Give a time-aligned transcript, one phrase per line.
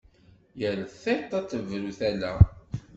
[0.59, 2.31] Yal tiṭ ad tebru i tala.